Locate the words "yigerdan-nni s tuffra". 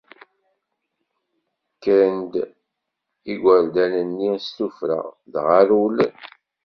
3.27-4.99